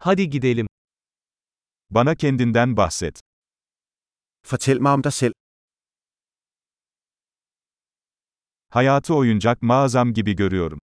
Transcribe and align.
Hadi 0.00 0.30
gidelim. 0.30 0.66
Bana 1.90 2.14
kendinden 2.14 2.76
bahset. 2.76 3.20
Fortæl 4.42 4.80
mig 4.80 4.92
om 4.92 5.02
dig 5.02 5.12
selv. 5.12 5.32
Hayatı 8.70 9.14
oyuncak 9.14 9.62
mağazam 9.62 10.14
gibi 10.14 10.36
görüyorum. 10.36 10.78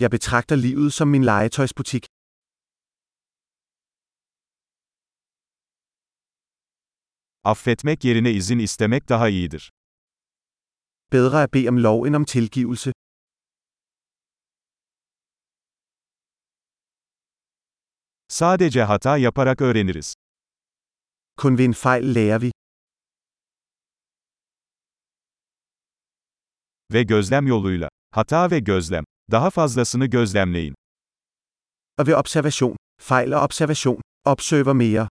Jeg 0.00 0.10
betragter 0.12 0.56
livet 0.56 0.92
som 0.92 1.08
min 1.08 1.22
legetøjsbutik. 1.26 2.06
Affetmek 7.44 8.04
yerine 8.04 8.30
izin 8.32 8.58
istemek 8.58 9.08
daha 9.08 9.28
iyidir. 9.28 9.70
Bedre 11.12 11.36
at 11.42 11.52
bede 11.54 11.68
om 11.68 11.76
lov 11.76 12.06
end 12.06 12.14
om 12.14 12.24
tilgivelse. 12.24 12.92
Sadece 18.38 18.82
hata 18.82 19.16
yaparak 19.16 19.60
öğreniriz. 19.60 20.14
Kun 21.36 21.58
ved 21.58 21.64
en 21.64 21.72
fejl 21.72 22.14
lærer 22.14 22.42
vi. 22.42 22.50
Ve 26.92 27.02
gözlem 27.02 27.46
yoluyla. 27.46 27.88
Hata 28.10 28.50
ve 28.50 28.58
gözlem. 28.58 29.04
Daha 29.30 29.50
fazlasını 29.50 30.06
gözlemleyin. 30.06 30.74
Og 31.98 32.06
ved 32.06 32.14
observation. 32.14 32.76
Fejl 33.00 33.32
og 33.32 33.42
observation. 33.42 34.00
Observer 34.24 34.72
mere. 34.72 35.08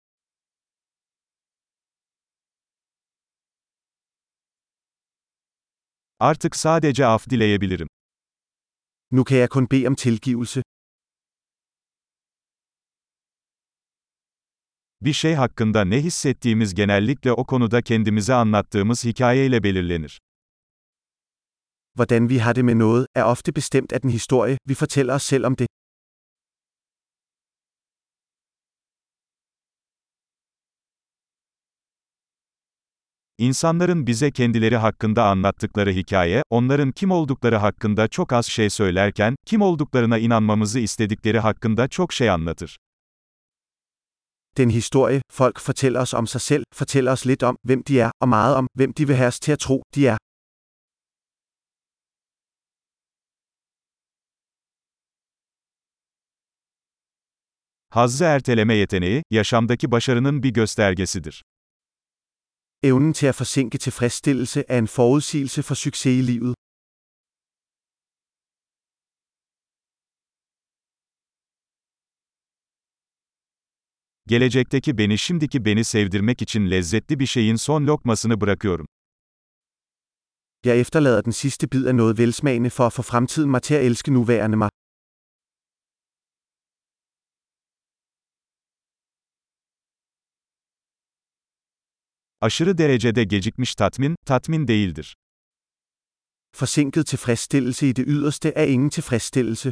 Artık 6.19 6.55
sadece 6.55 7.05
af 7.05 7.25
dileyebilirim. 7.29 7.87
Nu 9.11 9.23
kan 9.23 9.37
jeg 9.37 9.49
kun 9.49 9.67
bede 9.71 9.87
om 9.87 9.95
tilgivelse. 9.95 10.61
Bir 15.01 15.13
şey 15.13 15.33
hakkında 15.33 15.85
ne 15.85 16.03
hissettiğimiz 16.03 16.73
genellikle 16.73 17.31
o 17.31 17.45
konuda 17.45 17.81
kendimize 17.81 18.33
anlattığımız 18.33 19.05
hikayeyle 19.05 19.63
belirlenir. 19.63 20.19
Hvordan 21.95 22.29
vi 22.29 22.37
har 22.39 22.55
det 22.55 22.65
med 22.65 22.75
noget, 22.75 23.07
er 23.15 23.23
ofte 23.23 23.51
bestemt 23.55 23.93
af 23.93 24.01
den 24.01 24.09
historie, 24.09 24.57
vi 24.65 24.73
fortæller 24.73 25.13
os 25.13 25.23
selv 25.23 25.45
om 25.45 25.55
det. 25.55 25.67
İnsanların 33.37 34.07
bize 34.07 34.31
kendileri 34.31 34.77
hakkında 34.77 35.23
anlattıkları 35.25 35.91
hikaye, 35.91 36.43
onların 36.49 36.91
kim 36.91 37.11
oldukları 37.11 37.55
hakkında 37.55 38.07
çok 38.07 38.33
az 38.33 38.45
şey 38.45 38.69
söylerken, 38.69 39.35
kim 39.45 39.61
olduklarına 39.61 40.17
inanmamızı 40.17 40.79
istedikleri 40.79 41.39
hakkında 41.39 41.87
çok 41.87 42.13
şey 42.13 42.29
anlatır. 42.29 42.77
Den 44.57 44.71
historie, 44.71 45.21
folk 45.39 45.59
fortæller 45.59 45.99
os 46.01 46.13
om 46.13 46.27
sig 46.27 46.41
selv, 46.41 46.63
fortæller 46.73 47.11
os 47.11 47.25
lidt 47.25 47.43
om, 47.43 47.55
hvem 47.67 47.83
de 47.83 47.99
er, 47.99 48.11
og 48.21 48.29
meget 48.29 48.55
om, 48.55 48.67
hvem 48.73 48.93
de 48.93 49.07
vil 49.07 49.15
have 49.15 49.27
os 49.27 49.39
til 49.39 49.51
at 49.51 49.59
tro, 49.59 49.83
de 49.95 50.07
er. 50.07 50.17
Hazzı 57.91 58.25
erteleme 58.25 58.75
yeteneği, 58.75 59.23
yaşamdaki 59.31 59.91
başarının 59.91 60.43
bir 60.43 60.53
göstergesidir. 60.53 61.41
Evnen 62.83 63.13
til 63.13 63.27
at 63.27 63.35
forsinke 63.35 63.77
tilfredsstillelse 63.77 64.63
er 64.67 64.77
en 64.77 64.87
forudsigelse 64.87 65.63
for 65.63 65.75
succes 65.75 66.19
i 66.19 66.21
livet. 66.21 66.55
Gelecekteki 74.27 74.97
beni 74.97 75.17
şimdiki 75.17 75.65
beni 75.65 75.83
sevdirmek 75.83 76.41
için 76.41 76.71
lezzetli 76.71 77.19
bir 77.19 77.25
şeyin 77.25 77.55
son 77.55 77.87
lokmasını 77.87 78.41
bırakıyorum. 78.41 78.87
Jeg 80.65 80.79
efterlader 80.79 81.25
den 81.25 81.31
sidste 81.31 81.71
bid 81.71 81.85
af 81.85 81.97
noget 81.97 82.17
velsmagende 82.17 82.69
for 82.69 82.85
at 82.85 82.93
få 82.93 83.01
fremtiden 83.01 83.49
mig 83.49 83.61
til 83.61 83.75
at 83.75 83.83
elske 83.83 84.13
nuværende 84.13 84.55
mig. 84.55 84.69
Aşırı 92.41 92.77
derecede 92.77 93.23
gecikmiş 93.23 93.75
tatmin, 93.75 94.15
tatmin 94.25 94.67
değildir. 94.67 95.15
Forsinket 96.55 97.07
tilfredsstillelse 97.07 97.89
i 97.89 97.95
det 97.95 98.07
yderste 98.07 98.49
er 98.49 98.67
ingen 98.67 98.89
tilfredsstillelse. 98.89 99.71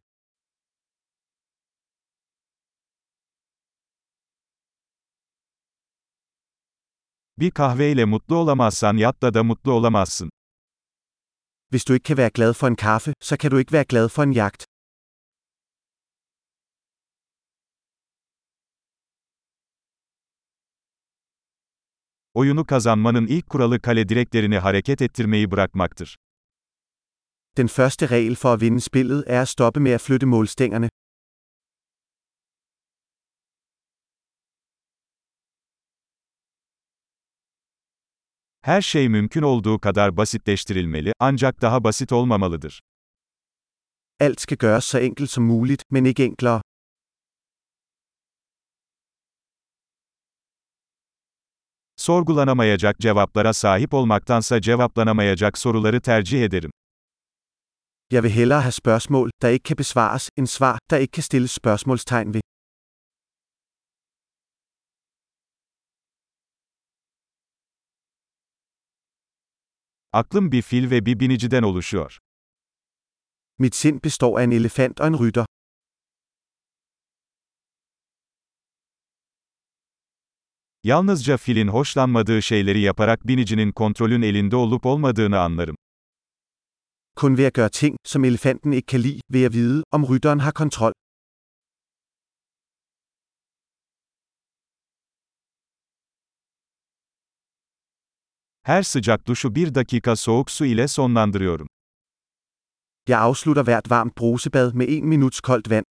Bir 7.39 7.51
kahveyle 7.51 8.05
mutlu 8.05 8.35
olamazsan 8.35 8.97
yatta 8.97 9.33
da 9.33 9.43
mutlu 9.43 9.71
olamazsın. 9.71 10.29
Hvis 11.71 11.85
du 11.87 11.93
ikke 11.93 12.03
kan 12.03 12.17
være 12.17 12.29
glad 12.29 12.53
for 12.53 12.67
en 12.67 12.75
kaffe, 12.75 13.13
så 13.21 13.37
kan 13.37 13.51
du 13.51 13.57
ikke 13.57 13.71
være 13.71 13.83
glad 13.83 14.09
for 14.09 14.23
en 14.23 14.31
jagt. 14.31 14.65
Oyunu 22.33 22.65
kazanmanın 22.65 23.27
ilk 23.27 23.49
kuralı 23.49 23.81
kale 23.81 24.09
direklerini 24.09 24.57
hareket 24.59 25.01
ettirmeyi 25.01 25.51
bırakmaktır. 25.51 26.15
Den 27.57 27.67
første 27.67 28.09
regel 28.09 28.35
for 28.35 28.53
at 28.53 28.61
vinde 28.61 28.79
spillet 28.79 29.23
er 29.27 29.41
at 29.41 29.49
stoppe 29.49 29.79
med 29.79 29.91
at 29.91 30.01
flytte 30.01 30.25
målstængerne. 30.25 30.89
Her 38.65 38.81
şey 38.81 39.09
mümkün 39.09 39.41
olduğu 39.41 39.79
kadar 39.79 40.17
basitleştirilmeli, 40.17 41.13
ancak 41.19 41.61
daha 41.61 41.83
basit 41.83 42.11
olmamalıdır. 42.11 42.79
Alt 44.19 44.39
skal 44.41 44.57
gøres 44.57 44.85
så 44.85 44.99
enkelt 44.99 45.29
som 45.29 45.43
muligt, 45.43 45.81
men 45.91 46.05
ikke 46.05 46.23
enklere. 46.23 46.61
Sorgulanamayacak 51.97 52.99
cevaplara 52.99 53.53
sahip 53.53 53.93
olmaktansa 53.93 54.61
cevaplanamayacak 54.61 55.57
soruları 55.57 56.01
tercih 56.01 56.43
ederim. 56.43 56.71
Jeg 58.11 58.23
vil 58.23 58.31
hellere 58.31 58.61
have 58.61 58.71
spørgsmål, 58.71 59.29
der 59.41 59.49
ikke 59.49 59.63
kan 59.63 59.77
besvares, 59.77 60.29
end 60.37 60.47
svar, 60.47 60.79
der 60.89 60.97
ikke 60.97 61.11
kan 61.11 61.23
stilles 61.23 61.51
spørgsmålstegn 61.51 62.33
ved. 62.33 62.41
Aklım 70.15 70.51
bir 70.51 70.61
fil 70.61 70.91
ve 70.91 71.05
bir 71.05 71.19
biniciden 71.19 71.63
oluşuyor. 71.63 72.19
Mit 73.59 73.75
sind 73.75 74.03
består 74.03 74.37
af 74.37 74.43
en 74.43 74.51
elefant 74.51 74.99
og 74.99 75.07
en 75.07 75.19
rytter. 75.19 75.45
Yalnızca 80.83 81.37
filin 81.37 81.67
hoşlanmadığı 81.67 82.41
şeyleri 82.41 82.79
yaparak 82.79 83.27
binicinin 83.27 83.71
kontrolün 83.71 84.21
elinde 84.21 84.55
olup 84.55 84.85
olmadığını 84.85 85.39
anlarım. 85.39 85.75
Kun 87.15 87.37
ved 87.37 87.45
at 87.45 87.53
gøre 87.53 87.69
ting, 87.69 87.95
som 88.03 88.23
elefanten 88.23 88.71
ikke 88.71 88.85
kan 88.85 89.03
lide, 89.03 89.21
vil 89.29 89.41
jeg 89.41 89.53
vide, 89.53 89.83
om 89.91 90.05
rytteren 90.05 90.39
har 90.39 90.51
kontrol. 90.51 90.91
Her 98.65 98.83
sıcak 98.83 99.27
duşu 99.27 99.55
bir 99.55 99.75
dakika 99.75 100.15
soğuk 100.15 100.51
su 100.51 100.65
ile 100.65 100.87
sonlandırıyorum. 100.87 101.67
Jeg 103.07 103.19
afslutter 103.19 103.63
hvert 103.63 103.91
varmt 103.91 104.17
brusebad 104.17 104.73
med 104.73 104.87
1 104.87 105.01
minuts 105.01 105.39
koldt 105.39 105.69
vand. 105.69 105.83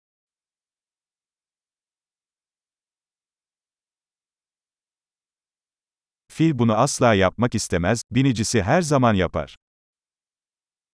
Fil 6.32 6.59
bunu 6.59 6.72
asla 6.72 7.15
yapmak 7.15 7.54
istemez, 7.54 8.03
binicisi 8.10 8.62
her 8.62 8.82
zaman 8.82 9.15
yapar. 9.15 9.56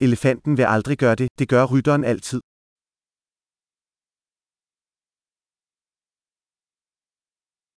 Elefanten 0.02 0.58
vil 0.58 0.68
aldrig 0.68 0.98
gøre 0.98 1.18
det, 1.18 1.30
det 1.40 1.50
gør 1.50 1.66
rytteren 1.66 2.04
altid. 2.04 2.42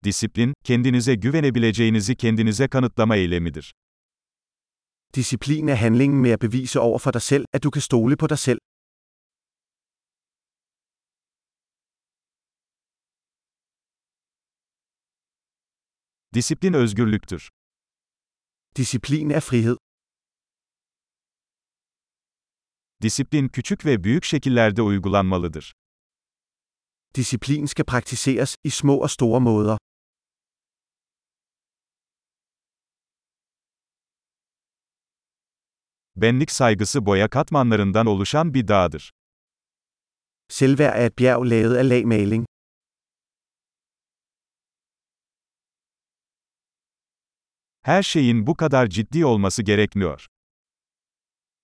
Disiplin, 0.03 0.53
kendinize 0.63 1.15
güvenebileceğinizi 1.15 2.15
kendinize 2.15 2.67
kanıtlama 2.67 3.15
eylemidir. 3.15 3.73
Disciplin 5.15 5.69
er 5.69 5.75
handlingen 5.75 6.21
med 6.21 6.31
at 6.31 6.39
bevise 6.39 6.79
over 6.79 6.99
for 6.99 7.11
dig 7.11 7.21
selv, 7.21 7.45
at 7.55 7.63
du 7.63 7.69
kan 7.75 7.81
stole 7.81 8.15
på 8.17 8.27
dig 8.27 8.39
selv. 8.47 8.59
Disiplin 16.33 16.73
özgürlüktür. 16.73 17.49
Disciplin 18.77 19.29
er 19.29 19.39
frihed. 19.49 19.77
Disiplin 23.01 23.47
küçük 23.47 23.85
ve 23.85 24.03
büyük 24.03 24.23
şekillerde 24.23 24.81
uygulanmalıdır. 24.81 25.73
Disciplin 27.15 27.65
skal 27.65 27.85
praktiseres 27.85 28.55
i 28.63 28.69
små 28.69 28.95
og 29.03 29.09
store 29.09 29.39
måder. 29.39 29.77
Benlik 36.15 36.51
saygısı 36.51 37.05
boya 37.05 37.29
katmanlarından 37.29 38.05
oluşan 38.05 38.53
bir 38.53 38.67
dağdır. 38.67 39.11
Selvværd 40.49 40.95
er 40.99 41.05
et 41.05 41.19
bjerg 41.19 41.41
lavet 41.51 41.77
af 41.77 41.89
lagmaling. 41.89 42.45
Her 47.81 48.03
şeyin 48.03 48.47
bu 48.47 48.55
kadar 48.55 48.87
ciddi 48.87 49.25
olması 49.25 49.63
gerekmiyor. 49.63 50.27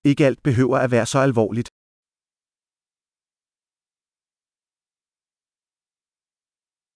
Ikke 0.04 0.26
alt 0.26 0.46
behøver 0.46 0.78
at 0.84 0.90
være 0.90 1.06
så 1.06 1.18
alvorligt. 1.18 1.68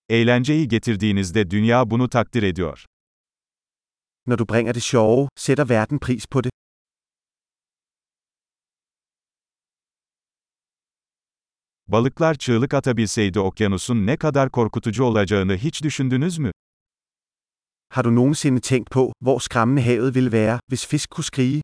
Eğlenceyi 0.09 0.69
getirdiğinizde 0.69 1.51
dünya 1.51 1.91
bunu 1.91 2.09
takdir 2.09 2.43
ediyor. 2.43 2.85
Når 4.27 4.39
du 4.39 4.45
bringer 4.47 4.75
det 4.75 4.83
sjove, 4.83 5.29
sætter 5.37 5.69
verden 5.69 5.99
pris 5.99 6.27
på 6.27 6.45
det. 6.45 6.54
Balıklar 11.89 12.35
çığlık 12.35 12.75
atabilseydi 12.75 13.41
okyanusun 13.41 14.07
ne 14.07 14.17
kadar 14.17 14.51
korkutucu 14.51 15.05
olacağını 15.05 15.57
hiç 15.57 15.83
düşündünüz 15.83 16.39
mü? 16.39 16.51
Har 17.93 18.05
du 18.05 18.15
nogensinde 18.15 18.61
tænkt 18.61 18.91
på, 18.91 19.13
hvor 19.21 19.39
skræmmende 19.39 19.83
havet 19.83 20.15
ville 20.15 20.33
være, 20.33 20.59
hvis 20.69 20.87
fisk 20.87 21.11
kunne 21.11 21.25
skrige? 21.25 21.61